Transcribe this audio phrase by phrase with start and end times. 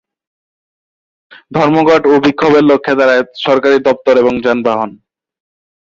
[1.51, 4.91] ধর্মঘটে এবং বিক্ষোভের লক্ষ্য হয়ে দাড়ায় সরকারী দপ্তর এবং যানবাহন।